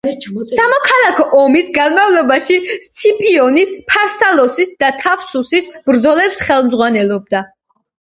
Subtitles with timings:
[0.51, 2.55] სამოქალაქო ომის განმავლობაში
[2.85, 7.43] სციპიონის ფარსალოსის და თაფსუსის ბრძოლებს ხელმძღვანელობდა.